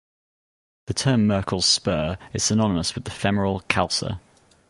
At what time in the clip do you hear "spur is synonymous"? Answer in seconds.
1.67-2.95